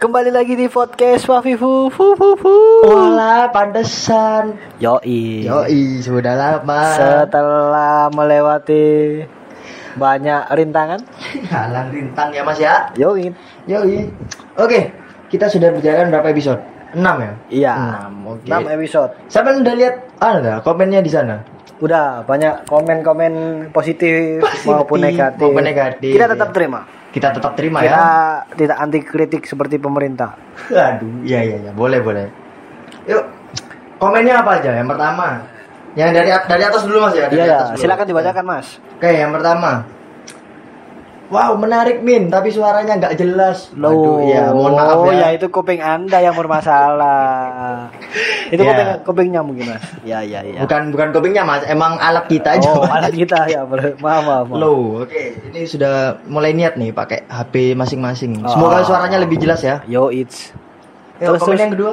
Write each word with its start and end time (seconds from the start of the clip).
Kembali 0.00 0.32
lagi 0.32 0.56
di 0.56 0.64
podcast 0.64 1.28
Wafifu 1.28 1.92
fu 1.92 2.16
fu 2.16 2.28
fu. 2.32 2.54
Wala, 2.82 3.52
pantesan. 3.52 4.56
Yoi. 4.80 5.44
Yoi, 5.44 6.00
sudah 6.00 6.32
lama. 6.32 6.80
Setelah 6.96 8.08
melewati 8.08 9.20
banyak 9.90 10.48
rintangan, 10.56 11.04
Halang 11.52 11.92
rintang 11.92 12.32
ya 12.32 12.40
Mas 12.40 12.56
ya. 12.56 12.88
yoi. 12.96 13.28
Yoi. 13.68 14.08
Oke, 14.56 14.88
kita 15.28 15.52
sudah 15.52 15.68
berjalan 15.68 16.08
berapa 16.08 16.32
episode? 16.32 16.60
6 16.90 16.96
ya? 16.96 17.32
Iya. 17.52 17.72
6, 18.08 18.32
oke. 18.32 18.48
6 18.48 18.76
episode. 18.80 19.10
Sampai 19.28 19.60
udah 19.60 19.74
lihat 19.76 19.94
ada 20.16 20.64
komennya 20.64 21.04
di 21.04 21.12
sana. 21.12 21.44
Udah 21.76 22.24
banyak 22.24 22.64
komen-komen 22.64 23.32
positif, 23.72 24.40
Positif 24.40 24.64
maupun 24.64 25.00
negatif. 25.00 25.44
maupun 25.44 25.64
negatif, 25.64 26.12
Kita 26.12 26.26
tetap 26.28 26.56
terima. 26.56 26.99
Kita 27.10 27.34
tetap 27.34 27.58
terima 27.58 27.82
Kita 27.82 27.90
ya. 27.90 28.06
tidak 28.54 28.76
anti 28.78 29.00
kritik 29.02 29.42
seperti 29.42 29.82
pemerintah. 29.82 30.38
Aduh, 30.70 31.26
iya 31.26 31.42
iya 31.42 31.56
iya, 31.58 31.72
boleh 31.74 31.98
boleh. 31.98 32.26
Yuk, 33.10 33.24
komennya 33.98 34.46
apa 34.46 34.62
aja? 34.62 34.70
Yang 34.78 34.94
pertama, 34.94 35.26
yang 35.98 36.14
dari 36.14 36.30
dari 36.30 36.62
atas 36.62 36.86
dulu 36.86 37.02
Mas 37.02 37.14
ya. 37.18 37.26
Iya 37.26 37.44
ya, 37.44 37.58
silakan 37.74 38.06
dibacakan 38.06 38.44
Mas. 38.46 38.78
Oke, 38.94 39.10
yang 39.10 39.34
pertama. 39.34 39.82
Wow, 41.30 41.54
menarik 41.54 42.02
Min, 42.02 42.26
tapi 42.26 42.50
suaranya 42.50 42.98
nggak 42.98 43.14
jelas. 43.14 43.70
Loh, 43.78 44.18
ya, 44.26 44.50
mohon 44.50 44.74
maaf 44.74 44.98
oh, 44.98 45.14
ya. 45.14 45.30
ya 45.30 45.38
itu 45.38 45.46
kuping 45.46 45.78
Anda 45.78 46.18
yang 46.18 46.34
bermasalah. 46.34 47.86
itu 48.52 48.58
Ya. 48.58 48.74
kuping 48.74 48.90
kupingnya 49.06 49.40
mungkin 49.46 49.70
Mas. 49.70 49.82
Ya 50.02 50.26
ya 50.26 50.42
ya. 50.42 50.66
Bukan 50.66 50.90
bukan 50.90 51.14
kupingnya 51.14 51.46
Mas, 51.46 51.62
emang 51.70 52.02
alat 52.02 52.26
kita 52.26 52.58
aja. 52.58 52.66
Oh, 52.74 52.82
alat 52.82 53.14
kita 53.14 53.46
ya. 53.46 53.62
Maaf, 53.62 53.94
maaf, 54.02 54.22
maaf. 54.26 54.58
Loh, 54.58 55.06
oke. 55.06 55.22
Ini 55.54 55.70
sudah 55.70 56.18
mulai 56.26 56.50
niat 56.50 56.74
nih 56.74 56.90
pakai 56.90 57.22
HP 57.30 57.78
masing-masing. 57.78 58.42
Oh. 58.42 58.50
Semoga 58.50 58.82
suaranya 58.82 59.22
lebih 59.22 59.38
jelas 59.38 59.62
ya. 59.62 59.86
Yo, 59.86 60.10
it's. 60.10 60.50
Yuk, 61.22 61.38
Terus, 61.38 61.40
komen 61.46 61.54
terus. 61.54 61.62
yang 61.62 61.72
kedua. 61.78 61.92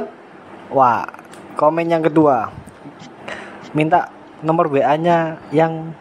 Wah, 0.74 1.06
komen 1.54 1.86
yang 1.86 2.02
kedua. 2.02 2.50
Minta 3.78 4.10
nomor 4.42 4.66
WA-nya 4.74 5.38
yang 5.54 5.94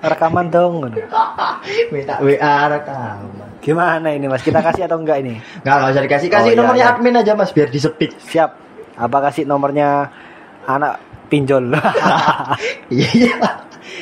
rekaman 0.00 0.46
dong. 0.48 0.88
Minta 1.90 2.14
WA 2.18 2.56
rekaman. 2.68 3.48
Gimana 3.60 4.08
ini 4.10 4.24
Mas? 4.24 4.40
Kita 4.40 4.58
kasih 4.58 4.84
atau 4.84 4.96
enggak 4.96 5.20
ini? 5.20 5.36
Nggak, 5.60 5.74
nggak 5.76 5.90
usah 5.90 6.02
dikasih. 6.02 6.28
Kasih 6.28 6.50
Oh, 6.50 6.54
iya, 6.54 6.58
nomornya 6.58 6.84
iya. 6.84 6.92
admin 6.94 7.14
aja 7.14 7.32
Mas 7.34 7.50
biar 7.50 7.68
disepik. 7.68 8.16
Siap. 8.18 8.50
Apa 8.96 9.18
kasih 9.22 9.44
nomornya 9.44 10.08
anak 10.64 10.96
pinjol? 11.26 11.68
Iya. 12.90 13.08
iya. 13.14 13.36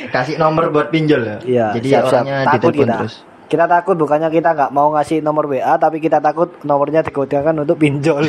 Kasih 0.08 0.38
nomor 0.38 0.70
buat 0.70 0.88
pinjol 0.88 1.22
ya. 1.22 1.36
Iya, 1.42 1.66
Jadi 1.74 1.86
siap, 1.88 2.02
siap. 2.02 2.12
orangnya 2.22 2.36
Takut 2.46 2.72
kita. 2.72 2.94
terus. 2.96 3.14
Kita 3.48 3.64
takut 3.64 3.96
bukannya 3.96 4.28
kita 4.28 4.50
nggak 4.52 4.70
mau 4.70 4.92
ngasih 4.92 5.18
nomor 5.20 5.48
WA, 5.48 5.74
tapi 5.74 5.98
kita 5.98 6.20
takut 6.20 6.52
nomornya 6.62 7.00
digunakan 7.00 7.56
untuk 7.56 7.76
pinjol. 7.76 8.28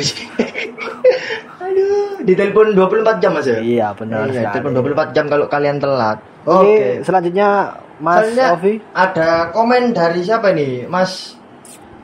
Aduh, 1.60 2.24
ditelepon 2.24 2.72
24 2.72 3.20
jam 3.20 3.30
Mas 3.30 3.46
ya? 3.46 3.58
iya, 3.60 3.86
benar 3.92 4.26
Iya, 4.26 4.50
telepon 4.50 4.72
24 4.74 5.12
jam 5.12 5.24
kalau 5.28 5.46
kalian 5.46 5.76
telat. 5.76 6.18
Oke, 6.42 6.64
Oke. 6.66 6.88
selanjutnya 7.02 7.48
Mas 7.96 8.16
Selanjutnya 8.24 8.46
Ovi. 8.54 8.74
ada 8.90 9.28
komen 9.52 9.92
dari 9.92 10.20
siapa 10.20 10.50
ini? 10.50 10.84
Mas 10.84 11.36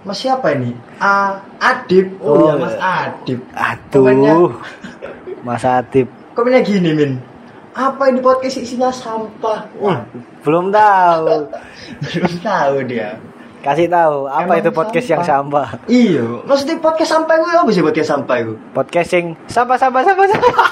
Mas 0.05 0.19
siapa 0.19 0.53
ini? 0.53 0.77
A 0.99 1.41
Adip. 1.57 2.21
Oh, 2.21 2.37
Oh, 2.37 2.41
ya 2.47 2.55
Mas 2.57 2.77
Adip. 2.77 3.41
Komennya, 3.89 4.33
Aduh. 4.35 4.53
Mas 5.47 5.65
Adib. 5.65 6.07
komennya 6.33 6.61
gini, 6.61 6.93
Min. 6.93 7.13
Apa 7.73 8.09
ini 8.09 8.21
podcast 8.21 8.57
isinya 8.57 8.89
sampah? 8.89 9.69
Wah, 9.77 10.01
Belum 10.41 10.69
tahu. 10.69 11.49
belum 12.07 12.35
tahu 12.41 12.77
dia. 12.85 13.17
Kasih 13.59 13.87
tahu 13.87 14.25
apa 14.25 14.47
Emang 14.47 14.59
itu 14.59 14.71
podcast 14.71 15.09
yang 15.09 15.21
sampah. 15.21 15.67
sampah. 15.75 15.87
Iya, 15.87 16.23
maksudnya 16.43 16.77
podcast 16.79 17.11
sampah 17.11 17.35
gue 17.35 17.53
apa 17.53 17.71
sih 17.71 17.83
podcast 17.83 18.09
sampah 18.09 18.37
gue? 18.43 18.57
Podcast 18.71 19.11
yang 19.13 19.27
sampah 19.47 19.77
sampah 19.77 20.03
sampah 20.03 20.27
sampah. 20.29 20.69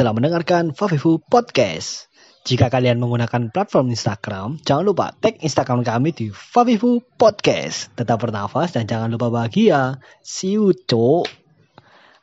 telah 0.00 0.16
mendengarkan 0.16 0.72
Favivu 0.72 1.20
Podcast. 1.20 2.08
Jika 2.48 2.72
kalian 2.72 2.96
menggunakan 3.04 3.52
platform 3.52 3.92
Instagram, 3.92 4.56
jangan 4.64 4.88
lupa 4.88 5.12
tag 5.12 5.36
Instagram 5.44 5.84
kami 5.84 6.16
di 6.16 6.32
Favivu 6.32 7.04
Podcast. 7.20 7.92
Tetap 8.00 8.16
bernafas 8.24 8.72
dan 8.72 8.88
jangan 8.88 9.12
lupa 9.12 9.28
bahagia. 9.28 10.00
See 10.24 10.56
you, 10.56 10.72
cok. 10.72 11.28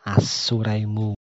Asuraimu. 0.10 1.14